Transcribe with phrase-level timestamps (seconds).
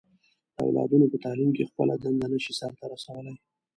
[0.55, 3.33] د اولادونو په تعليم کې خپله دنده نه شي سرته رسولی.